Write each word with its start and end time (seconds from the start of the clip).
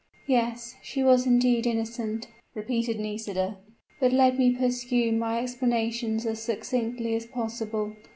"Yes, 0.25 0.77
she 0.81 1.03
was 1.03 1.27
indeed 1.27 1.67
innocent," 1.67 2.27
repeated 2.55 2.99
Nisida, 2.99 3.57
"But 3.99 4.11
let 4.11 4.35
me 4.39 4.51
pursue 4.55 5.11
my 5.11 5.37
explanations 5.37 6.25
as 6.25 6.41
succinctly 6.41 7.13
as 7.15 7.27
possible. 7.27 7.93